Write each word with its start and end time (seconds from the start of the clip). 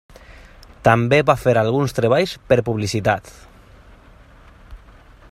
També 0.87 1.19
va 1.29 1.35
fer 1.41 1.53
alguns 1.61 1.93
treballs 1.99 2.33
per 2.53 2.57
publicitat. 2.69 3.29